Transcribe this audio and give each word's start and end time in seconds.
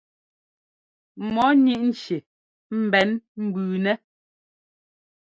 Mɔɔ 1.33 1.49
ŋíʼ 1.63 1.81
nci 1.89 2.15
mbɛ̌n 2.83 3.09
mbʉʉnɛ́. 3.45 3.95